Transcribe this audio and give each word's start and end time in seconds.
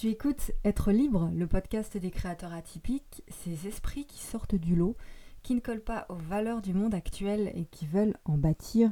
Tu 0.00 0.08
écoutes 0.08 0.52
Être 0.64 0.92
libre, 0.92 1.30
le 1.34 1.46
podcast 1.46 1.98
des 1.98 2.10
créateurs 2.10 2.54
atypiques, 2.54 3.22
ces 3.28 3.66
esprits 3.66 4.06
qui 4.06 4.18
sortent 4.18 4.54
du 4.54 4.74
lot, 4.74 4.96
qui 5.42 5.54
ne 5.54 5.60
collent 5.60 5.84
pas 5.84 6.06
aux 6.08 6.14
valeurs 6.14 6.62
du 6.62 6.72
monde 6.72 6.94
actuel 6.94 7.52
et 7.54 7.66
qui 7.66 7.84
veulent 7.84 8.16
en 8.24 8.38
bâtir 8.38 8.90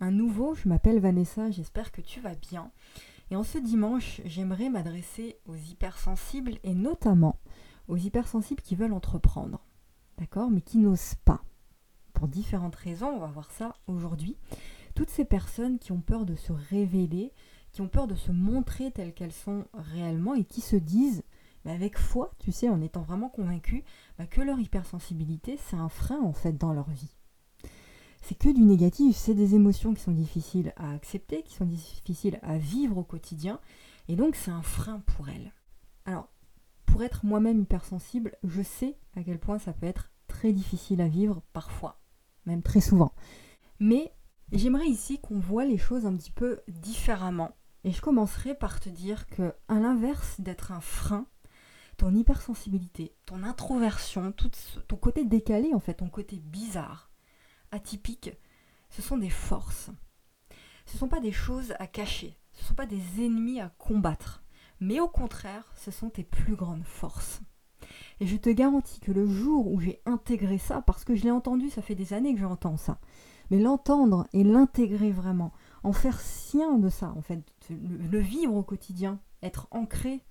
un 0.00 0.10
nouveau. 0.10 0.54
Je 0.54 0.68
m'appelle 0.68 1.00
Vanessa, 1.00 1.50
j'espère 1.50 1.92
que 1.92 2.02
tu 2.02 2.20
vas 2.20 2.34
bien. 2.34 2.72
Et 3.30 3.36
en 3.36 3.42
ce 3.42 3.56
dimanche, 3.56 4.20
j'aimerais 4.26 4.68
m'adresser 4.68 5.38
aux 5.46 5.56
hypersensibles 5.56 6.58
et 6.62 6.74
notamment 6.74 7.40
aux 7.88 7.96
hypersensibles 7.96 8.62
qui 8.62 8.76
veulent 8.76 8.92
entreprendre. 8.92 9.64
D'accord 10.18 10.50
Mais 10.50 10.60
qui 10.60 10.76
n'osent 10.76 11.14
pas. 11.24 11.42
Pour 12.12 12.28
différentes 12.28 12.76
raisons, 12.76 13.08
on 13.08 13.20
va 13.20 13.28
voir 13.28 13.50
ça 13.50 13.76
aujourd'hui. 13.86 14.36
Toutes 14.94 15.08
ces 15.08 15.24
personnes 15.24 15.78
qui 15.78 15.92
ont 15.92 16.02
peur 16.02 16.26
de 16.26 16.34
se 16.34 16.52
révéler, 16.52 17.32
qui 17.72 17.80
ont 17.80 17.88
peur 17.88 18.06
de 18.06 18.14
se 18.14 18.32
montrer 18.32 18.90
telles 18.90 19.14
qu'elles 19.14 19.32
sont 19.32 19.64
réellement 19.74 20.34
et 20.34 20.44
qui 20.44 20.60
se 20.60 20.76
disent, 20.76 21.22
mais 21.64 21.72
avec 21.72 21.98
foi, 21.98 22.32
tu 22.38 22.52
sais, 22.52 22.68
en 22.68 22.80
étant 22.80 23.02
vraiment 23.02 23.28
convaincus, 23.28 23.82
bah, 24.18 24.26
que 24.26 24.40
leur 24.40 24.58
hypersensibilité, 24.58 25.58
c'est 25.58 25.76
un 25.76 25.88
frein 25.88 26.20
en 26.20 26.32
fait 26.32 26.56
dans 26.56 26.72
leur 26.72 26.90
vie. 26.90 27.16
C'est 28.22 28.36
que 28.36 28.52
du 28.52 28.62
négatif, 28.62 29.16
c'est 29.16 29.34
des 29.34 29.54
émotions 29.54 29.94
qui 29.94 30.02
sont 30.02 30.12
difficiles 30.12 30.72
à 30.76 30.92
accepter, 30.92 31.42
qui 31.42 31.54
sont 31.54 31.64
difficiles 31.64 32.38
à 32.42 32.58
vivre 32.58 32.98
au 32.98 33.04
quotidien, 33.04 33.60
et 34.08 34.16
donc 34.16 34.36
c'est 34.36 34.50
un 34.50 34.62
frein 34.62 35.00
pour 35.00 35.28
elles. 35.28 35.52
Alors, 36.04 36.28
pour 36.86 37.02
être 37.02 37.24
moi-même 37.24 37.60
hypersensible, 37.60 38.36
je 38.42 38.62
sais 38.62 38.96
à 39.16 39.22
quel 39.22 39.38
point 39.38 39.58
ça 39.58 39.72
peut 39.72 39.86
être 39.86 40.10
très 40.26 40.52
difficile 40.52 41.00
à 41.00 41.08
vivre 41.08 41.42
parfois, 41.52 42.00
même 42.46 42.62
très 42.62 42.80
souvent. 42.80 43.12
Mais 43.78 44.12
j'aimerais 44.52 44.88
ici 44.88 45.18
qu'on 45.20 45.38
voit 45.38 45.64
les 45.64 45.78
choses 45.78 46.04
un 46.04 46.16
petit 46.16 46.32
peu 46.32 46.60
différemment 46.68 47.56
et 47.84 47.92
je 47.92 48.00
commencerai 48.00 48.54
par 48.54 48.80
te 48.80 48.88
dire 48.88 49.26
que, 49.28 49.54
à 49.68 49.74
l'inverse 49.74 50.40
d'être 50.40 50.72
un 50.72 50.80
frein, 50.80 51.26
ton 51.96 52.14
hypersensibilité, 52.14 53.14
ton 53.26 53.42
introversion, 53.42 54.32
ton 54.88 54.96
côté 54.96 55.24
décalé, 55.24 55.74
en 55.74 55.80
fait, 55.80 55.94
ton 55.94 56.08
côté 56.08 56.38
bizarre, 56.38 57.10
atypique, 57.72 58.32
ce 58.90 59.02
sont 59.02 59.18
des 59.18 59.30
forces. 59.30 59.90
Ce 60.86 60.94
ne 60.94 60.98
sont 60.98 61.08
pas 61.08 61.20
des 61.20 61.32
choses 61.32 61.74
à 61.78 61.86
cacher, 61.86 62.36
ce 62.52 62.62
ne 62.62 62.68
sont 62.68 62.74
pas 62.74 62.86
des 62.86 63.24
ennemis 63.24 63.60
à 63.60 63.68
combattre, 63.78 64.42
mais 64.80 64.98
au 65.00 65.08
contraire, 65.08 65.72
ce 65.76 65.90
sont 65.90 66.10
tes 66.10 66.24
plus 66.24 66.56
grandes 66.56 66.84
forces. 66.84 67.40
Et 68.18 68.26
je 68.26 68.36
te 68.36 68.50
garantis 68.50 69.00
que 69.00 69.12
le 69.12 69.26
jour 69.26 69.70
où 69.70 69.80
j'ai 69.80 70.00
intégré 70.04 70.58
ça, 70.58 70.82
parce 70.82 71.04
que 71.04 71.14
je 71.14 71.24
l'ai 71.24 71.30
entendu, 71.30 71.70
ça 71.70 71.82
fait 71.82 71.94
des 71.94 72.12
années 72.12 72.34
que 72.34 72.40
j'entends 72.40 72.76
ça, 72.76 72.98
mais 73.50 73.58
l'entendre 73.58 74.26
et 74.32 74.44
l'intégrer 74.44 75.10
vraiment, 75.10 75.52
en 75.82 75.92
faire 75.92 76.20
sien 76.20 76.78
de 76.78 76.88
ça, 76.88 77.12
en 77.16 77.22
fait, 77.22 77.40
le, 77.70 78.18
vivre 78.18 78.54
au 78.54 78.62
quotidien, 78.62 79.20
être 79.42 79.68
ancré 79.70 80.24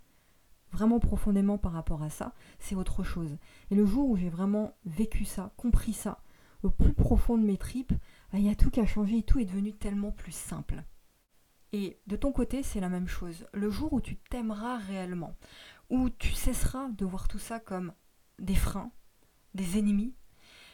vraiment 0.72 1.00
profondément 1.00 1.58
par 1.58 1.72
rapport 1.72 2.04
à 2.04 2.10
ça, 2.10 2.34
c'est 2.60 2.76
autre 2.76 3.04
chose. 3.04 3.38
Et 3.72 3.76
le 3.76 3.86
jour 3.86 4.10
où 4.10 4.16
j'ai 4.16 4.30
vraiment 4.30 4.76
vécu 4.86 5.26
ça, 5.26 5.52
compris 5.58 5.94
ça, 5.94 6.22
au 6.62 6.70
plus 6.70 6.94
profond 6.94 7.38
de 7.38 7.44
mes 7.44 7.58
tripes, 7.58 7.94
bah, 8.32 8.38
il 8.38 8.46
y 8.46 8.50
a 8.50 8.56
tout 8.56 8.70
qui 8.70 8.80
a 8.80 8.86
changé 8.86 9.18
et 9.18 9.24
tout 9.24 9.40
est 9.40 9.46
devenu 9.46 9.74
tellement 9.74 10.12
plus 10.12 10.34
simple. 10.34 10.84
Et 11.72 12.00
de 12.08 12.16
ton 12.16 12.32
côté, 12.32 12.64
c'est 12.64 12.80
la 12.80 12.90
même 12.90 13.08
chose. 13.08 13.48
Le 13.54 13.70
jour 13.70 13.94
où 13.94 14.02
tu 14.02 14.18
t'aimeras 14.18 14.78
réellement, 14.78 15.36
où 15.90 16.10
tu 16.10 16.34
cesseras 16.34 16.90
de 16.90 17.06
voir 17.06 17.28
tout 17.28 17.40
ça 17.40 17.60
comme 17.60 17.94
des 18.40 18.56
freins, 18.56 18.92
des 19.54 19.78
ennemis, 19.78 20.14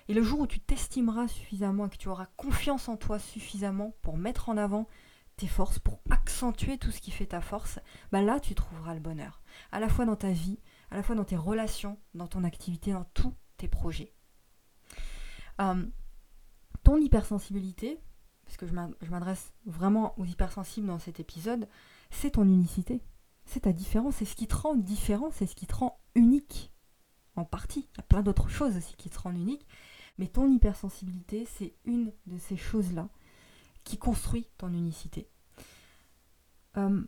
et 0.07 0.13
le 0.13 0.23
jour 0.23 0.41
où 0.41 0.47
tu 0.47 0.59
t'estimeras 0.59 1.27
suffisamment 1.27 1.87
et 1.87 1.89
que 1.89 1.97
tu 1.97 2.09
auras 2.09 2.27
confiance 2.37 2.89
en 2.89 2.97
toi 2.97 3.19
suffisamment 3.19 3.95
pour 4.01 4.17
mettre 4.17 4.49
en 4.49 4.57
avant 4.57 4.87
tes 5.37 5.47
forces, 5.47 5.79
pour 5.79 5.99
accentuer 6.09 6.77
tout 6.77 6.91
ce 6.91 7.01
qui 7.01 7.11
fait 7.11 7.25
ta 7.25 7.41
force, 7.41 7.79
bah 8.11 8.21
là 8.21 8.39
tu 8.39 8.55
trouveras 8.55 8.93
le 8.93 8.99
bonheur. 8.99 9.41
À 9.71 9.79
la 9.79 9.89
fois 9.89 10.05
dans 10.05 10.15
ta 10.15 10.31
vie, 10.31 10.59
à 10.91 10.95
la 10.95 11.03
fois 11.03 11.15
dans 11.15 11.25
tes 11.25 11.35
relations, 11.35 11.97
dans 12.13 12.27
ton 12.27 12.43
activité, 12.43 12.93
dans 12.93 13.05
tous 13.13 13.33
tes 13.57 13.67
projets. 13.67 14.13
Euh, 15.59 15.85
ton 16.83 16.97
hypersensibilité, 16.97 17.99
parce 18.45 18.57
que 18.57 18.67
je 18.67 19.09
m'adresse 19.09 19.53
vraiment 19.65 20.17
aux 20.19 20.25
hypersensibles 20.25 20.87
dans 20.87 20.99
cet 20.99 21.19
épisode, 21.19 21.67
c'est 22.11 22.31
ton 22.31 22.43
unicité. 22.43 23.01
C'est 23.45 23.61
ta 23.61 23.73
différence, 23.73 24.15
c'est 24.15 24.25
ce 24.25 24.35
qui 24.35 24.47
te 24.47 24.55
rend 24.55 24.75
différent, 24.75 25.29
c'est 25.31 25.45
ce 25.45 25.55
qui 25.55 25.67
te 25.67 25.75
rend 25.75 25.99
unique. 26.15 26.71
En 27.35 27.45
partie, 27.45 27.89
il 27.93 27.97
y 27.97 27.99
a 27.99 28.03
plein 28.03 28.23
d'autres 28.23 28.49
choses 28.49 28.77
aussi 28.77 28.95
qui 28.95 29.09
te 29.09 29.19
rendent 29.19 29.37
unique, 29.37 29.67
mais 30.17 30.27
ton 30.27 30.49
hypersensibilité, 30.49 31.45
c'est 31.45 31.73
une 31.85 32.11
de 32.25 32.37
ces 32.37 32.57
choses-là 32.57 33.09
qui 33.83 33.97
construit 33.97 34.47
ton 34.57 34.69
unicité. 34.69 35.27
Euh, 36.77 37.03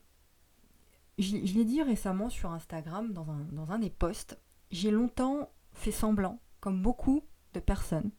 je, 1.18 1.36
l'ai 1.36 1.66
dit 1.66 1.82
récemment 1.82 2.30
sur 2.30 2.52
Instagram, 2.52 3.14
dans 3.14 3.72
un, 3.72 3.80
des 3.80 3.90
posts, 3.90 4.40
j'ai 4.72 4.92
longtemps 4.92 5.50
fait 5.74 5.92
semblant, 5.92 6.40
comme 6.60 6.82
beaucoup 6.82 7.24
de 7.54 7.60
personnes, 7.60 8.12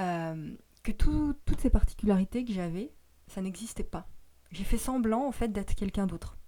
euh, 0.00 0.54
que 0.82 0.92
toutes 0.92 1.60
ces 1.60 1.70
particularités 1.70 2.44
que 2.44 2.52
j'avais, 2.52 2.92
ça 3.26 3.40
n'existait 3.40 3.84
pas. 3.84 4.08
J'ai 4.50 4.64
fait 4.64 4.78
semblant 4.78 5.26
en 5.26 5.32
fait 5.32 5.48
d'être 5.48 5.74
quelqu'un 5.74 6.06
d'autre. 6.06 6.38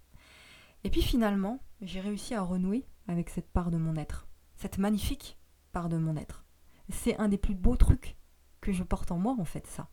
Et 0.85 0.91
puis 0.91 1.03
finalement, 1.03 1.63
j'ai 1.83 2.01
réussi 2.01 2.35
à 2.35 2.43
renouer 2.43 2.87
avec 3.07 3.29
cette 3.29 3.51
part 3.51 3.71
de 3.71 3.77
mon 3.77 3.97
être, 3.97 4.27
cette 4.57 4.79
magnifique 4.79 5.39
part 5.73 5.89
de 5.89 5.99
mon 5.99 6.17
être 6.17 6.45
c'est 6.93 7.17
un 7.19 7.29
des 7.29 7.39
plus 7.39 7.55
beaux 7.55 7.77
trucs 7.77 8.17
que 8.61 8.73
je 8.73 8.83
porte 8.83 9.11
en 9.11 9.19
moi, 9.19 9.37
en 9.39 9.45
fait, 9.45 9.67
ça. 9.67 9.89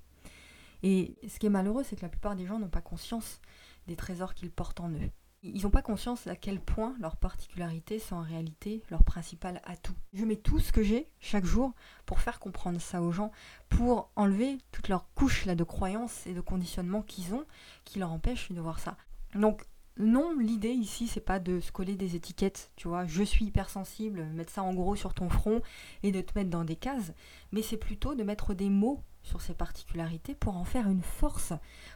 Et 0.84 1.16
ce 1.28 1.40
qui 1.40 1.48
est 1.48 1.50
malheureux, 1.50 1.84
c'est 1.84 1.96
que 1.96 2.04
la 2.04 2.10
plupart 2.10 2.36
des 2.36 2.46
gens 2.46 2.60
n'ont 2.60 2.70
pas 2.70 2.82
conscience 2.82 3.42
des 3.88 3.96
trésors 3.96 4.34
qu'ils 4.34 4.52
portent 4.52 4.80
en 4.80 4.90
eux. 4.92 5.10
Ils 5.44 5.64
n'ont 5.64 5.70
pas 5.70 5.82
conscience 5.82 6.28
à 6.28 6.36
quel 6.36 6.60
point 6.60 6.96
leurs 7.00 7.16
particularités 7.16 8.00
sont 8.00 8.16
en 8.16 8.22
réalité 8.22 8.84
leur 8.90 9.04
principal 9.04 9.62
atout. 9.64 9.94
Je 10.14 10.26
mets 10.26 10.36
tout 10.36 10.60
ce 10.60 10.72
que 10.72 10.84
j'ai 10.84 11.10
chaque 11.20 11.46
jour 11.46 11.74
pour 12.06 12.20
faire 12.20 12.40
comprendre 12.40 12.82
ça 12.82 13.02
aux 13.02 13.12
gens, 13.12 13.32
pour 13.70 14.12
enlever 14.16 14.58
toutes 14.72 14.90
leurs 14.90 15.14
couches 15.14 15.46
là, 15.46 15.56
de 15.56 15.64
croyances 15.64 16.26
et 16.26 16.34
de 16.34 16.42
conditionnements 16.42 17.04
qu'ils 17.04 17.34
ont 17.36 17.46
qui 17.86 18.00
leur 18.00 18.12
empêchent 18.12 18.52
de 18.52 18.60
voir 18.60 18.80
ça. 18.80 18.98
Donc 19.36 19.64
non, 20.00 20.38
l'idée 20.38 20.72
ici, 20.72 21.08
c'est 21.08 21.20
pas 21.20 21.40
de 21.40 21.60
se 21.60 21.72
coller 21.72 21.96
des 21.96 22.16
étiquettes, 22.16 22.72
tu 22.76 22.88
vois, 22.88 23.06
je 23.06 23.24
suis 23.24 23.46
hypersensible, 23.46 24.26
mettre 24.26 24.52
ça 24.52 24.64
en 24.64 24.74
gros 24.74 24.96
sur 24.96 25.14
ton 25.14 25.30
front 25.30 25.62
et 26.04 26.12
de 26.12 26.22
te 26.22 26.38
mettre 26.38 26.50
dans 26.50 26.64
des 26.64 26.76
cases, 26.76 27.14
mais 27.52 27.62
c'est 27.62 27.78
plutôt 27.78 28.14
de 28.14 28.24
mettre 28.24 28.54
des 28.54 28.70
mots 28.70 29.02
sur 29.24 29.42
ces 29.42 29.54
particularités 29.54 30.36
pour 30.36 30.56
en 30.56 30.64
faire 30.64 30.88
une 30.88 31.02
force, 31.02 31.54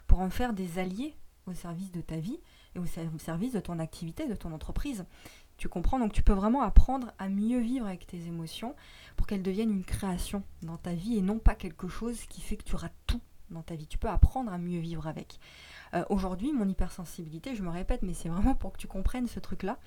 pour 0.08 0.20
en 0.20 0.30
faire 0.30 0.54
des 0.54 0.80
alliés 0.80 1.16
au 1.46 1.54
service 1.54 1.92
de 1.92 2.02
ta 2.02 2.18
vie 2.18 2.40
et 2.76 2.80
au 2.80 2.86
service 2.86 3.54
de 3.54 3.60
ton 3.60 3.80
activité, 3.80 4.28
de 4.28 4.36
ton 4.36 4.52
entreprise. 4.52 5.06
Tu 5.58 5.70
comprends? 5.70 6.00
Donc 6.00 6.12
tu 6.12 6.24
peux 6.24 6.34
vraiment 6.34 6.62
apprendre 6.62 7.12
à 7.20 7.30
mieux 7.30 7.60
vivre 7.60 7.86
avec 7.86 8.08
tes 8.08 8.26
émotions 8.26 8.76
pour 9.16 9.28
qu'elles 9.28 9.44
deviennent 9.44 9.72
une 9.72 9.86
création 9.86 10.44
dans 10.64 10.78
ta 10.78 10.94
vie 10.94 11.18
et 11.18 11.22
non 11.22 11.38
pas 11.38 11.56
quelque 11.56 11.88
chose 11.88 12.20
qui 12.26 12.42
fait 12.42 12.58
que 12.58 12.64
tu 12.64 12.76
rates 12.76 12.96
tout 13.06 13.22
dans 13.52 13.62
ta 13.62 13.76
vie. 13.76 13.88
Tu 13.88 13.98
peux 13.98 14.10
apprendre 14.10 14.52
à 14.52 14.58
mieux 14.58 14.80
vivre 14.80 15.08
avec. 15.08 15.40
Euh, 15.94 16.04
aujourd'hui, 16.10 16.54
mon 16.54 16.68
hypersensibilité, 16.68 17.56
je 17.56 17.64
me 17.64 17.70
répète, 17.70 18.02
mais 18.02 18.14
c'est 18.14 18.30
vraiment 18.30 18.56
pour 18.56 18.74
que 18.74 18.78
tu 18.78 18.88
comprennes 18.88 19.28
ce 19.28 19.40
truc-là, 19.40 19.78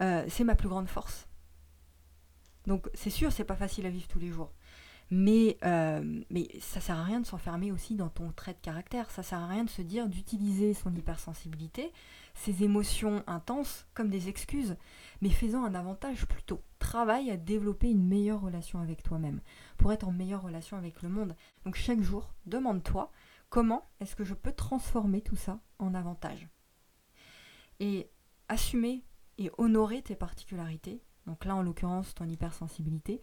euh, 0.00 0.24
c'est 0.28 0.44
ma 0.44 0.54
plus 0.54 0.68
grande 0.68 0.88
force. 0.88 1.28
Donc 2.66 2.88
c'est 2.94 3.10
sûr, 3.10 3.30
c'est 3.32 3.44
pas 3.44 3.56
facile 3.56 3.86
à 3.86 3.90
vivre 3.90 4.08
tous 4.08 4.18
les 4.18 4.30
jours. 4.30 4.52
Mais, 5.10 5.58
euh, 5.64 6.22
mais 6.30 6.48
ça 6.60 6.80
sert 6.80 6.98
à 6.98 7.04
rien 7.04 7.20
de 7.20 7.26
s'enfermer 7.26 7.70
aussi 7.70 7.94
dans 7.94 8.08
ton 8.08 8.32
trait 8.32 8.54
de 8.54 8.58
caractère. 8.58 9.10
Ça 9.10 9.22
sert 9.22 9.38
à 9.38 9.46
rien 9.46 9.64
de 9.64 9.70
se 9.70 9.82
dire 9.82 10.08
d'utiliser 10.08 10.72
son 10.72 10.94
hypersensibilité, 10.94 11.92
ses 12.34 12.64
émotions 12.64 13.22
intenses, 13.26 13.86
comme 13.92 14.08
des 14.08 14.28
excuses, 14.28 14.76
mais 15.20 15.28
faisant 15.28 15.64
un 15.64 15.74
avantage 15.74 16.26
plutôt. 16.26 16.60
Travaille 16.84 17.30
à 17.30 17.38
développer 17.38 17.88
une 17.88 18.06
meilleure 18.06 18.42
relation 18.42 18.78
avec 18.78 19.02
toi-même, 19.02 19.40
pour 19.78 19.90
être 19.90 20.06
en 20.06 20.12
meilleure 20.12 20.42
relation 20.42 20.76
avec 20.76 21.00
le 21.00 21.08
monde. 21.08 21.34
Donc 21.64 21.76
chaque 21.76 22.02
jour, 22.02 22.34
demande-toi 22.44 23.10
Comment 23.48 23.90
est-ce 24.00 24.14
que 24.14 24.22
je 24.22 24.34
peux 24.34 24.52
transformer 24.52 25.22
tout 25.22 25.34
ça 25.34 25.60
en 25.78 25.94
avantage? 25.94 26.46
Et 27.80 28.10
assumer 28.50 29.02
et 29.38 29.50
honorer 29.56 30.02
tes 30.02 30.14
particularités, 30.14 31.02
donc 31.26 31.46
là 31.46 31.56
en 31.56 31.62
l'occurrence 31.62 32.14
ton 32.14 32.28
hypersensibilité, 32.28 33.22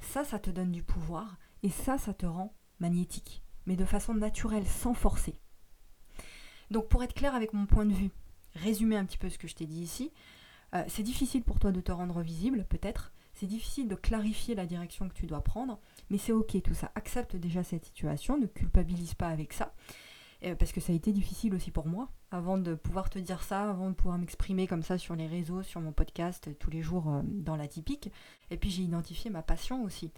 ça, 0.00 0.22
ça 0.22 0.38
te 0.38 0.50
donne 0.50 0.70
du 0.70 0.84
pouvoir 0.84 1.36
et 1.64 1.70
ça, 1.70 1.98
ça 1.98 2.14
te 2.14 2.26
rend 2.26 2.54
magnétique, 2.78 3.42
mais 3.66 3.74
de 3.74 3.84
façon 3.84 4.14
naturelle, 4.14 4.68
sans 4.68 4.94
forcer. 4.94 5.34
Donc 6.70 6.88
pour 6.88 7.02
être 7.02 7.14
clair 7.14 7.34
avec 7.34 7.54
mon 7.54 7.66
point 7.66 7.86
de 7.86 7.92
vue, 7.92 8.12
résumer 8.54 8.96
un 8.96 9.04
petit 9.04 9.18
peu 9.18 9.28
ce 9.28 9.38
que 9.38 9.48
je 9.48 9.56
t'ai 9.56 9.66
dit 9.66 9.82
ici, 9.82 10.12
euh, 10.74 10.84
c'est 10.88 11.02
difficile 11.02 11.42
pour 11.42 11.58
toi 11.58 11.72
de 11.72 11.80
te 11.80 11.92
rendre 11.92 12.20
visible, 12.20 12.64
peut-être, 12.68 13.12
c'est 13.34 13.46
difficile 13.46 13.88
de 13.88 13.94
clarifier 13.94 14.54
la 14.54 14.66
direction 14.66 15.08
que 15.08 15.14
tu 15.14 15.26
dois 15.26 15.42
prendre, 15.42 15.78
mais 16.10 16.18
c'est 16.18 16.32
ok 16.32 16.60
tout 16.62 16.74
ça. 16.74 16.92
Accepte 16.94 17.36
déjà 17.36 17.62
cette 17.62 17.86
situation, 17.86 18.38
ne 18.38 18.46
culpabilise 18.46 19.14
pas 19.14 19.28
avec 19.28 19.52
ça. 19.52 19.72
Euh, 20.44 20.54
parce 20.54 20.72
que 20.72 20.80
ça 20.80 20.92
a 20.92 20.96
été 20.96 21.12
difficile 21.12 21.54
aussi 21.54 21.70
pour 21.70 21.86
moi, 21.86 22.08
avant 22.30 22.56
de 22.56 22.74
pouvoir 22.74 23.10
te 23.10 23.18
dire 23.18 23.42
ça, 23.42 23.68
avant 23.68 23.90
de 23.90 23.94
pouvoir 23.94 24.16
m'exprimer 24.16 24.66
comme 24.66 24.82
ça 24.82 24.96
sur 24.96 25.14
les 25.14 25.26
réseaux, 25.26 25.62
sur 25.62 25.80
mon 25.80 25.92
podcast, 25.92 26.48
tous 26.58 26.70
les 26.70 26.82
jours 26.82 27.08
euh, 27.10 27.20
dans 27.24 27.56
la 27.56 27.68
typique. 27.68 28.10
Et 28.50 28.56
puis 28.56 28.70
j'ai 28.70 28.82
identifié 28.82 29.30
ma 29.30 29.42
passion 29.42 29.84
aussi. 29.84 30.12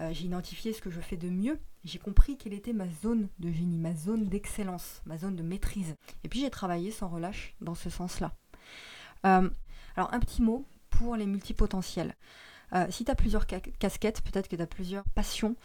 Euh, 0.00 0.12
j'ai 0.12 0.24
identifié 0.24 0.72
ce 0.72 0.82
que 0.82 0.90
je 0.90 1.00
fais 1.00 1.16
de 1.16 1.30
mieux. 1.30 1.58
J'ai 1.84 1.98
compris 1.98 2.36
quelle 2.36 2.52
était 2.52 2.74
ma 2.74 2.88
zone 3.02 3.28
de 3.38 3.50
génie, 3.50 3.78
ma 3.78 3.94
zone 3.94 4.26
d'excellence, 4.26 5.00
ma 5.06 5.16
zone 5.16 5.36
de 5.36 5.42
maîtrise. 5.42 5.96
Et 6.22 6.28
puis 6.28 6.40
j'ai 6.40 6.50
travaillé 6.50 6.90
sans 6.90 7.08
relâche 7.08 7.54
dans 7.60 7.74
ce 7.74 7.88
sens-là. 7.88 8.34
Alors 9.96 10.12
un 10.12 10.20
petit 10.20 10.42
mot 10.42 10.66
pour 10.90 11.16
les 11.16 11.26
multipotentiels. 11.26 12.16
Euh, 12.74 12.86
si 12.90 13.04
tu 13.04 13.10
as 13.10 13.14
plusieurs 13.14 13.46
casquettes, 13.46 14.22
peut-être 14.22 14.48
que 14.48 14.56
tu 14.56 14.62
as 14.62 14.66
plusieurs 14.66 15.04
passions 15.14 15.56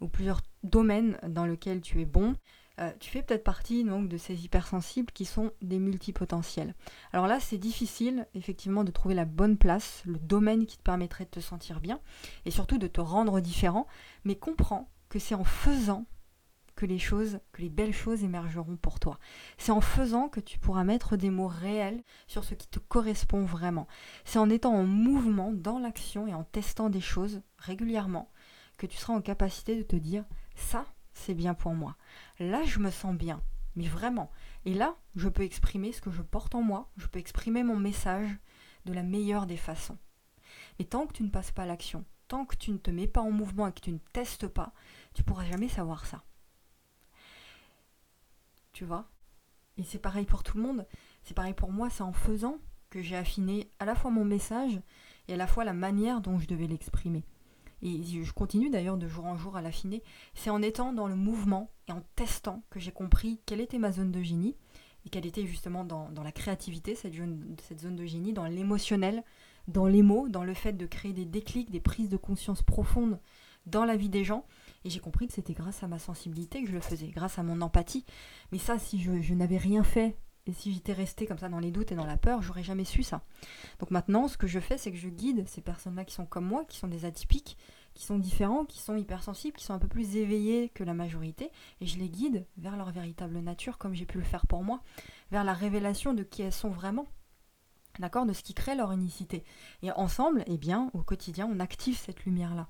ou 0.00 0.08
plusieurs 0.08 0.40
domaines 0.62 1.18
dans 1.28 1.44
lesquels 1.44 1.80
tu 1.80 2.00
es 2.00 2.04
bon, 2.04 2.34
euh, 2.80 2.90
tu 2.98 3.10
fais 3.10 3.22
peut-être 3.22 3.44
partie 3.44 3.84
donc 3.84 4.08
de 4.08 4.16
ces 4.16 4.44
hypersensibles 4.44 5.12
qui 5.12 5.24
sont 5.24 5.52
des 5.62 5.78
multipotentiels. 5.78 6.74
Alors 7.12 7.26
là, 7.26 7.38
c'est 7.38 7.58
difficile 7.58 8.26
effectivement 8.34 8.82
de 8.82 8.90
trouver 8.90 9.14
la 9.14 9.24
bonne 9.24 9.56
place, 9.56 10.02
le 10.04 10.18
domaine 10.18 10.66
qui 10.66 10.76
te 10.76 10.82
permettrait 10.82 11.24
de 11.24 11.30
te 11.30 11.40
sentir 11.40 11.80
bien 11.80 12.00
et 12.44 12.50
surtout 12.50 12.78
de 12.78 12.88
te 12.88 13.00
rendre 13.00 13.40
différent, 13.40 13.86
mais 14.24 14.34
comprends 14.34 14.90
que 15.08 15.18
c'est 15.20 15.36
en 15.36 15.44
faisant 15.44 16.06
que 16.84 16.88
les 16.90 16.98
choses, 16.98 17.38
que 17.52 17.62
les 17.62 17.70
belles 17.70 17.94
choses 17.94 18.24
émergeront 18.24 18.76
pour 18.76 19.00
toi. 19.00 19.18
C'est 19.56 19.72
en 19.72 19.80
faisant 19.80 20.28
que 20.28 20.40
tu 20.40 20.58
pourras 20.58 20.84
mettre 20.84 21.16
des 21.16 21.30
mots 21.30 21.48
réels 21.48 22.02
sur 22.26 22.44
ce 22.44 22.52
qui 22.52 22.68
te 22.68 22.78
correspond 22.78 23.46
vraiment. 23.46 23.88
C'est 24.26 24.38
en 24.38 24.50
étant 24.50 24.74
en 24.74 24.84
mouvement, 24.84 25.50
dans 25.54 25.78
l'action 25.78 26.26
et 26.26 26.34
en 26.34 26.44
testant 26.44 26.90
des 26.90 27.00
choses 27.00 27.40
régulièrement 27.56 28.30
que 28.76 28.86
tu 28.86 28.98
seras 28.98 29.14
en 29.14 29.22
capacité 29.22 29.76
de 29.76 29.82
te 29.82 29.96
dire 29.96 30.26
ça, 30.56 30.84
c'est 31.14 31.32
bien 31.32 31.54
pour 31.54 31.72
moi. 31.72 31.96
Là, 32.38 32.64
je 32.64 32.78
me 32.80 32.90
sens 32.90 33.16
bien, 33.16 33.40
mais 33.76 33.88
vraiment. 33.88 34.30
Et 34.66 34.74
là, 34.74 34.94
je 35.16 35.30
peux 35.30 35.42
exprimer 35.42 35.92
ce 35.92 36.02
que 36.02 36.10
je 36.10 36.20
porte 36.20 36.54
en 36.54 36.60
moi, 36.60 36.90
je 36.98 37.06
peux 37.06 37.18
exprimer 37.18 37.62
mon 37.62 37.76
message 37.76 38.28
de 38.84 38.92
la 38.92 39.02
meilleure 39.02 39.46
des 39.46 39.56
façons. 39.56 39.96
Mais 40.78 40.84
tant 40.84 41.06
que 41.06 41.14
tu 41.14 41.22
ne 41.22 41.30
passes 41.30 41.50
pas 41.50 41.62
à 41.62 41.66
l'action, 41.66 42.04
tant 42.28 42.44
que 42.44 42.56
tu 42.56 42.72
ne 42.72 42.76
te 42.76 42.90
mets 42.90 43.08
pas 43.08 43.22
en 43.22 43.30
mouvement 43.30 43.68
et 43.68 43.72
que 43.72 43.80
tu 43.80 43.92
ne 43.92 43.98
testes 44.12 44.48
pas, 44.48 44.74
tu 45.14 45.22
pourras 45.22 45.46
jamais 45.46 45.68
savoir 45.68 46.04
ça. 46.04 46.22
Tu 48.74 48.84
vois 48.84 49.08
Et 49.78 49.82
c'est 49.82 49.98
pareil 49.98 50.26
pour 50.26 50.42
tout 50.42 50.58
le 50.58 50.62
monde. 50.62 50.86
C'est 51.22 51.34
pareil 51.34 51.54
pour 51.54 51.72
moi, 51.72 51.88
c'est 51.88 52.02
en 52.02 52.12
faisant 52.12 52.58
que 52.90 53.00
j'ai 53.00 53.16
affiné 53.16 53.70
à 53.78 53.86
la 53.86 53.94
fois 53.94 54.10
mon 54.10 54.26
message 54.26 54.78
et 55.28 55.34
à 55.34 55.36
la 55.38 55.46
fois 55.46 55.64
la 55.64 55.72
manière 55.72 56.20
dont 56.20 56.38
je 56.38 56.46
devais 56.46 56.66
l'exprimer 56.66 57.24
et 57.84 58.02
je 58.02 58.32
continue 58.32 58.70
d'ailleurs 58.70 58.96
de 58.96 59.08
jour 59.08 59.26
en 59.26 59.36
jour 59.36 59.56
à 59.56 59.62
l'affiner, 59.62 60.02
c'est 60.34 60.50
en 60.50 60.62
étant 60.62 60.92
dans 60.92 61.06
le 61.06 61.14
mouvement 61.14 61.70
et 61.86 61.92
en 61.92 62.02
testant 62.16 62.62
que 62.70 62.80
j'ai 62.80 62.92
compris 62.92 63.40
quelle 63.46 63.60
était 63.60 63.78
ma 63.78 63.92
zone 63.92 64.10
de 64.10 64.22
génie, 64.22 64.56
et 65.06 65.10
quelle 65.10 65.26
était 65.26 65.46
justement 65.46 65.84
dans, 65.84 66.10
la 66.24 66.32
créativité, 66.32 66.94
cette 66.94 67.14
zone, 67.14 67.56
cette 67.62 67.80
zone 67.80 67.94
de 67.94 68.06
génie, 68.06 68.32
dans 68.32 68.46
l'émotionnel, 68.46 69.22
dans 69.68 69.86
les 69.86 70.02
mots, 70.02 70.30
dans 70.30 70.44
le 70.44 70.54
fait 70.54 70.72
de 70.72 70.86
créer 70.86 71.12
des 71.12 71.26
déclics, 71.26 71.70
des 71.70 71.80
prises 71.80 72.08
de 72.08 72.16
conscience 72.16 72.62
profondes 72.62 73.20
dans 73.66 73.84
la 73.84 73.96
vie 73.96 74.08
des 74.08 74.24
gens. 74.24 74.46
Et 74.84 74.90
j'ai 74.90 75.00
compris 75.00 75.26
que 75.26 75.32
c'était 75.32 75.54
grâce 75.54 75.82
à 75.82 75.88
ma 75.88 75.98
sensibilité 75.98 76.62
que 76.62 76.68
je 76.68 76.74
le 76.74 76.80
faisais, 76.80 77.08
grâce 77.08 77.38
à 77.38 77.42
mon 77.42 77.60
empathie. 77.62 78.04
Mais 78.52 78.58
ça, 78.58 78.78
si 78.78 79.00
je, 79.00 79.34
n'avais 79.34 79.56
rien 79.56 79.82
fait 79.82 80.16
et 80.46 80.52
si 80.52 80.74
j'étais 80.74 80.92
restée 80.92 81.26
comme 81.26 81.38
ça 81.38 81.48
dans 81.48 81.58
les 81.58 81.70
doutes 81.70 81.90
et 81.90 81.94
dans 81.94 82.04
la 82.04 82.18
peur, 82.18 82.42
j'aurais 82.42 82.62
jamais 82.62 82.84
su 82.84 83.02
ça. 83.02 83.22
Donc 83.78 83.90
maintenant, 83.90 84.28
ce 84.28 84.36
que 84.36 84.46
je 84.46 84.60
fais, 84.60 84.76
c'est 84.76 84.92
que 84.92 84.98
je 84.98 85.08
guide 85.08 85.48
ces 85.48 85.62
personnes-là 85.62 86.04
qui 86.04 86.14
sont 86.14 86.26
comme 86.26 86.44
moi, 86.44 86.66
qui 86.66 86.76
sont 86.76 86.88
des 86.88 87.06
atypiques, 87.06 87.56
qui 87.94 88.04
sont 88.04 88.18
différents, 88.18 88.66
qui 88.66 88.78
sont 88.78 88.96
hypersensibles, 88.96 89.56
qui 89.56 89.64
sont 89.64 89.72
un 89.72 89.78
peu 89.78 89.88
plus 89.88 90.16
éveillés 90.16 90.68
que 90.68 90.84
la 90.84 90.92
majorité, 90.92 91.50
et 91.80 91.86
je 91.86 91.98
les 91.98 92.10
guide 92.10 92.46
vers 92.58 92.76
leur 92.76 92.90
véritable 92.90 93.38
nature, 93.38 93.78
comme 93.78 93.94
j'ai 93.94 94.04
pu 94.04 94.18
le 94.18 94.24
faire 94.24 94.46
pour 94.46 94.64
moi, 94.64 94.82
vers 95.30 95.44
la 95.44 95.54
révélation 95.54 96.12
de 96.12 96.24
qui 96.24 96.42
elles 96.42 96.52
sont 96.52 96.70
vraiment. 96.70 97.06
D'accord 98.00 98.26
De 98.26 98.32
ce 98.34 98.42
qui 98.42 98.52
crée 98.52 98.74
leur 98.74 98.92
unicité. 98.92 99.44
Et 99.82 99.92
ensemble, 99.92 100.44
eh 100.46 100.58
bien, 100.58 100.90
au 100.92 101.02
quotidien, 101.02 101.48
on 101.50 101.60
active 101.60 101.96
cette 101.96 102.24
lumière-là 102.24 102.68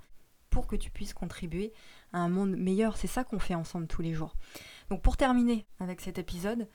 pour 0.54 0.68
que 0.68 0.76
tu 0.76 0.88
puisses 0.88 1.12
contribuer 1.12 1.72
à 2.12 2.20
un 2.20 2.28
monde 2.28 2.56
meilleur. 2.56 2.96
C'est 2.96 3.08
ça 3.08 3.24
qu'on 3.24 3.40
fait 3.40 3.56
ensemble 3.56 3.88
tous 3.88 4.02
les 4.02 4.14
jours. 4.14 4.36
Donc 4.88 5.02
pour 5.02 5.16
terminer 5.16 5.66
avec 5.80 6.00
cet 6.00 6.16
épisode, 6.16 6.68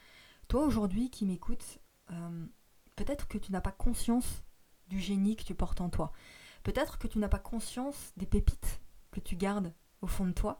toi 0.49 0.65
aujourd'hui 0.65 1.09
qui 1.09 1.25
m'écoutes, 1.25 1.79
euh, 2.11 2.45
peut-être 2.97 3.29
que 3.29 3.37
tu 3.37 3.53
n'as 3.53 3.61
pas 3.61 3.71
conscience 3.71 4.43
du 4.89 4.99
génie 4.99 5.37
que 5.37 5.43
tu 5.43 5.55
portes 5.55 5.79
en 5.79 5.89
toi. 5.89 6.11
Peut-être 6.63 6.97
que 6.97 7.07
tu 7.07 7.19
n'as 7.19 7.29
pas 7.29 7.39
conscience 7.39 8.11
des 8.17 8.25
pépites 8.25 8.81
que 9.11 9.21
tu 9.21 9.37
gardes 9.37 9.73
au 10.01 10.07
fond 10.07 10.25
de 10.25 10.33
toi 10.33 10.59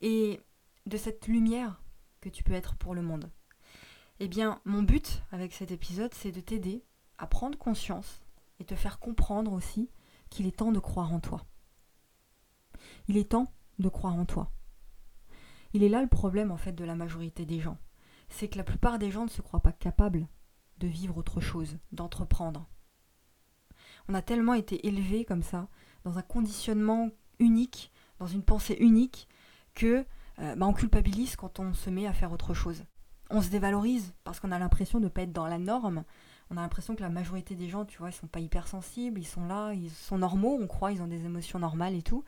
et 0.00 0.40
de 0.86 0.96
cette 0.96 1.28
lumière 1.28 1.80
que 2.20 2.28
tu 2.28 2.42
peux 2.42 2.54
être 2.54 2.74
pour 2.74 2.92
le 2.92 3.02
monde. 3.02 3.30
Eh 4.18 4.26
bien, 4.26 4.60
mon 4.64 4.82
but 4.82 5.22
avec 5.30 5.52
cet 5.52 5.70
épisode, 5.70 6.12
c'est 6.12 6.32
de 6.32 6.40
t'aider 6.40 6.82
à 7.18 7.28
prendre 7.28 7.56
conscience 7.56 8.20
et 8.58 8.64
te 8.64 8.74
faire 8.74 8.98
comprendre 8.98 9.52
aussi 9.52 9.90
qu'il 10.28 10.48
est 10.48 10.56
temps 10.56 10.72
de 10.72 10.80
croire 10.80 11.12
en 11.12 11.20
toi. 11.20 11.46
Il 13.08 13.16
est 13.16 13.30
temps 13.30 13.52
de 13.78 13.88
croire 13.88 14.14
en 14.14 14.24
toi. 14.24 14.50
Il 15.72 15.82
est 15.82 15.88
là 15.88 16.02
le 16.02 16.08
problème 16.08 16.50
en 16.50 16.56
fait 16.56 16.72
de 16.72 16.84
la 16.84 16.94
majorité 16.94 17.44
des 17.44 17.60
gens 17.60 17.78
c'est 18.28 18.48
que 18.48 18.58
la 18.58 18.64
plupart 18.64 18.98
des 18.98 19.10
gens 19.10 19.24
ne 19.24 19.30
se 19.30 19.42
croient 19.42 19.60
pas 19.60 19.72
capables 19.72 20.26
de 20.78 20.86
vivre 20.86 21.16
autre 21.16 21.40
chose, 21.40 21.78
d'entreprendre. 21.92 22.66
On 24.08 24.14
a 24.14 24.22
tellement 24.22 24.54
été 24.54 24.86
élevés 24.86 25.24
comme 25.24 25.42
ça, 25.42 25.68
dans 26.04 26.18
un 26.18 26.22
conditionnement 26.22 27.10
unique, 27.38 27.90
dans 28.18 28.26
une 28.26 28.42
pensée 28.42 28.76
unique, 28.80 29.28
que 29.74 30.04
euh, 30.38 30.54
bah, 30.54 30.66
on 30.66 30.72
culpabilise 30.72 31.36
quand 31.36 31.58
on 31.58 31.74
se 31.74 31.90
met 31.90 32.06
à 32.06 32.12
faire 32.12 32.32
autre 32.32 32.54
chose. 32.54 32.84
On 33.30 33.42
se 33.42 33.50
dévalorise 33.50 34.14
parce 34.24 34.40
qu'on 34.40 34.52
a 34.52 34.58
l'impression 34.58 35.00
de 35.00 35.04
ne 35.04 35.10
pas 35.10 35.22
être 35.22 35.32
dans 35.32 35.46
la 35.46 35.58
norme. 35.58 36.04
On 36.50 36.56
a 36.56 36.62
l'impression 36.62 36.94
que 36.94 37.02
la 37.02 37.10
majorité 37.10 37.54
des 37.54 37.68
gens, 37.68 37.84
tu 37.84 37.98
vois, 37.98 38.08
ils 38.08 38.14
sont 38.14 38.26
pas 38.26 38.40
hypersensibles, 38.40 39.20
ils 39.20 39.26
sont 39.26 39.46
là, 39.46 39.72
ils 39.74 39.90
sont 39.90 40.18
normaux, 40.18 40.56
on 40.58 40.66
croit, 40.66 40.92
ils 40.92 41.02
ont 41.02 41.08
des 41.08 41.26
émotions 41.26 41.58
normales 41.58 41.94
et 41.94 42.02
tout. 42.02 42.24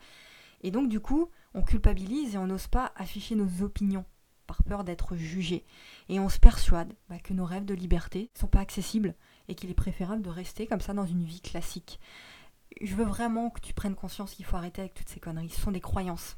Et 0.61 0.71
donc 0.71 0.89
du 0.89 0.99
coup, 0.99 1.29
on 1.53 1.61
culpabilise 1.61 2.35
et 2.35 2.37
on 2.37 2.47
n'ose 2.47 2.67
pas 2.67 2.93
afficher 2.95 3.35
nos 3.35 3.63
opinions 3.63 4.05
par 4.47 4.63
peur 4.63 4.83
d'être 4.83 5.15
jugé. 5.15 5.65
Et 6.09 6.19
on 6.19 6.29
se 6.29 6.39
persuade 6.39 6.93
bah, 7.09 7.19
que 7.19 7.33
nos 7.33 7.45
rêves 7.45 7.65
de 7.65 7.73
liberté 7.73 8.29
ne 8.35 8.39
sont 8.39 8.47
pas 8.47 8.59
accessibles 8.59 9.15
et 9.47 9.55
qu'il 9.55 9.69
est 9.69 9.75
préférable 9.75 10.21
de 10.21 10.29
rester 10.29 10.67
comme 10.67 10.81
ça 10.81 10.93
dans 10.93 11.05
une 11.05 11.23
vie 11.23 11.41
classique. 11.41 11.99
Je 12.81 12.95
veux 12.95 13.05
vraiment 13.05 13.49
que 13.49 13.59
tu 13.59 13.73
prennes 13.73 13.95
conscience 13.95 14.33
qu'il 14.33 14.45
faut 14.45 14.57
arrêter 14.57 14.81
avec 14.81 14.93
toutes 14.93 15.09
ces 15.09 15.19
conneries. 15.19 15.49
Ce 15.49 15.61
sont 15.61 15.71
des 15.71 15.81
croyances. 15.81 16.37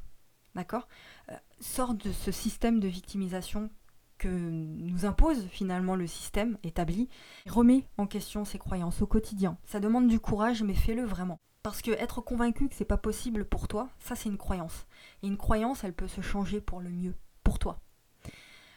D'accord? 0.56 0.88
Euh, 1.32 1.94
de 1.94 2.12
ce 2.12 2.32
système 2.32 2.80
de 2.80 2.88
victimisation 2.88 3.70
que 4.18 4.28
nous 4.28 5.06
impose 5.06 5.48
finalement 5.48 5.96
le 5.96 6.08
système 6.08 6.58
établi. 6.64 7.10
Remets 7.48 7.88
en 7.98 8.08
question 8.08 8.46
ces 8.46 8.60
croyances 8.60 9.02
au 9.02 9.08
quotidien. 9.08 9.58
Ça 9.64 9.80
demande 9.80 10.08
du 10.08 10.20
courage, 10.20 10.64
mais 10.64 10.76
fais-le 10.76 11.04
vraiment. 11.04 11.40
Parce 11.64 11.82
que 11.82 11.92
être 11.92 12.20
convaincu 12.20 12.68
que 12.68 12.76
c'est 12.76 12.84
pas 12.84 12.98
possible 12.98 13.46
pour 13.46 13.70
toi, 13.70 13.90
ça 13.98 14.16
c'est 14.16 14.28
une 14.28 14.38
croyance. 14.38 14.86
Et 15.22 15.28
une 15.28 15.38
croyance, 15.38 15.86
elle 15.86 15.94
peut 15.94 16.10
se 16.10 16.20
changer 16.20 16.60
pour 16.60 16.82
le 16.82 16.90
mieux, 16.90 17.16
pour 17.44 17.58
toi. 17.58 17.80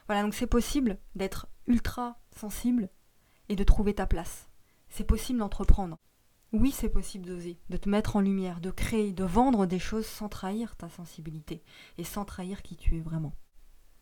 Voilà, 0.06 0.22
donc 0.22 0.34
c'est 0.34 0.46
possible 0.46 0.98
d'être 1.16 1.48
ultra 1.66 2.20
sensible 2.30 2.88
et 3.48 3.56
de 3.56 3.64
trouver 3.64 3.94
ta 3.94 4.06
place. 4.06 4.48
C'est 4.88 5.04
possible 5.04 5.40
d'entreprendre. 5.40 5.98
Oui, 6.52 6.70
c'est 6.70 6.88
possible 6.88 7.26
d'oser, 7.26 7.58
de 7.70 7.76
te 7.76 7.88
mettre 7.88 8.14
en 8.14 8.20
lumière, 8.20 8.60
de 8.60 8.70
créer, 8.70 9.12
de 9.12 9.24
vendre 9.24 9.66
des 9.66 9.80
choses 9.80 10.06
sans 10.06 10.28
trahir 10.28 10.76
ta 10.76 10.88
sensibilité 10.88 11.64
et 11.98 12.04
sans 12.04 12.24
trahir 12.24 12.62
qui 12.62 12.76
tu 12.76 12.96
es 12.96 13.00
vraiment. 13.00 13.34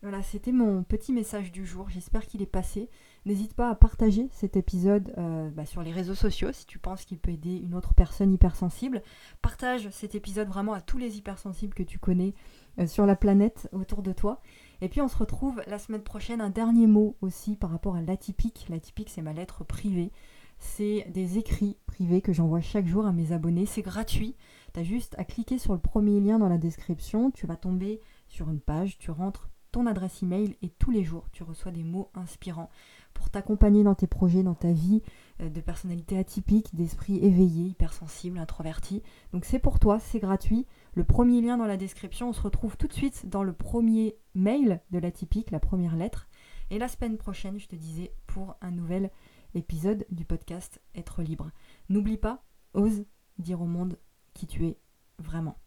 Voilà, 0.05 0.21
c'était 0.21 0.51
mon 0.51 0.83
petit 0.83 1.11
message 1.11 1.51
du 1.51 1.65
jour. 1.65 1.89
J'espère 1.89 2.27
qu'il 2.27 2.43
est 2.43 2.45
passé. 2.45 2.91
N'hésite 3.25 3.55
pas 3.55 3.71
à 3.71 3.73
partager 3.73 4.29
cet 4.31 4.55
épisode 4.55 5.11
euh, 5.17 5.49
bah, 5.49 5.65
sur 5.65 5.81
les 5.81 5.91
réseaux 5.91 6.13
sociaux 6.13 6.51
si 6.51 6.67
tu 6.67 6.77
penses 6.77 7.05
qu'il 7.05 7.17
peut 7.17 7.31
aider 7.31 7.57
une 7.57 7.73
autre 7.73 7.95
personne 7.95 8.31
hypersensible. 8.31 9.01
Partage 9.41 9.89
cet 9.89 10.13
épisode 10.13 10.47
vraiment 10.47 10.73
à 10.73 10.81
tous 10.81 10.99
les 10.99 11.17
hypersensibles 11.17 11.73
que 11.73 11.81
tu 11.81 11.97
connais 11.97 12.35
euh, 12.77 12.85
sur 12.85 13.07
la 13.07 13.15
planète 13.15 13.67
autour 13.71 14.03
de 14.03 14.13
toi. 14.13 14.43
Et 14.79 14.89
puis 14.89 15.01
on 15.01 15.07
se 15.07 15.17
retrouve 15.17 15.63
la 15.65 15.79
semaine 15.79 16.03
prochaine. 16.03 16.39
Un 16.39 16.51
dernier 16.51 16.85
mot 16.85 17.17
aussi 17.21 17.55
par 17.55 17.71
rapport 17.71 17.95
à 17.95 18.03
l'atypique. 18.03 18.67
L'atypique, 18.69 19.09
c'est 19.09 19.23
ma 19.23 19.33
lettre 19.33 19.63
privée. 19.63 20.11
C'est 20.59 21.07
des 21.09 21.39
écrits 21.39 21.77
privés 21.87 22.21
que 22.21 22.31
j'envoie 22.31 22.61
chaque 22.61 22.85
jour 22.85 23.07
à 23.07 23.11
mes 23.11 23.31
abonnés. 23.31 23.65
C'est 23.65 23.81
gratuit. 23.81 24.35
Tu 24.75 24.81
as 24.81 24.83
juste 24.83 25.15
à 25.17 25.23
cliquer 25.23 25.57
sur 25.57 25.73
le 25.73 25.79
premier 25.79 26.19
lien 26.19 26.37
dans 26.37 26.47
la 26.47 26.59
description. 26.59 27.31
Tu 27.31 27.47
vas 27.47 27.55
tomber 27.55 28.01
sur 28.27 28.51
une 28.51 28.61
page. 28.61 28.99
Tu 28.99 29.09
rentres 29.09 29.49
ton 29.75 29.87
adresse 29.87 30.23
email 30.23 30.55
et 30.61 30.69
tous 30.69 30.89
les 30.89 31.03
jours 31.03 31.27
tu 31.33 31.43
reçois 31.43 31.73
des 31.73 31.83
mots 31.83 32.09
inspirants 32.13 32.69
pour 33.13 33.29
t'accompagner 33.29 33.83
dans 33.83 33.93
tes 33.93 34.07
projets, 34.07 34.41
dans 34.41 34.55
ta 34.55 34.71
vie 34.71 35.01
euh, 35.41 35.49
de 35.49 35.59
personnalité 35.59 36.17
atypique, 36.17 36.73
d'esprit 36.73 37.17
éveillé, 37.17 37.65
hypersensible, 37.67 38.37
introverti. 38.37 39.03
Donc 39.33 39.43
c'est 39.43 39.59
pour 39.59 39.79
toi, 39.79 39.99
c'est 39.99 40.19
gratuit. 40.19 40.65
Le 40.93 41.03
premier 41.03 41.41
lien 41.41 41.57
dans 41.57 41.65
la 41.65 41.75
description, 41.75 42.29
on 42.29 42.33
se 42.33 42.41
retrouve 42.41 42.77
tout 42.77 42.87
de 42.87 42.93
suite 42.93 43.27
dans 43.27 43.43
le 43.43 43.51
premier 43.51 44.15
mail 44.33 44.79
de 44.91 44.99
l'atypique, 44.99 45.51
la 45.51 45.59
première 45.59 45.97
lettre. 45.97 46.29
Et 46.69 46.79
la 46.79 46.87
semaine 46.87 47.17
prochaine, 47.17 47.59
je 47.59 47.67
te 47.67 47.75
disais, 47.75 48.13
pour 48.27 48.55
un 48.61 48.71
nouvel 48.71 49.11
épisode 49.55 50.05
du 50.09 50.23
podcast 50.23 50.81
Être 50.95 51.21
libre. 51.21 51.51
N'oublie 51.89 52.17
pas, 52.17 52.45
ose 52.73 53.03
dire 53.39 53.61
au 53.61 53.67
monde 53.67 53.99
qui 54.33 54.47
tu 54.47 54.65
es 54.67 54.77
vraiment. 55.19 55.57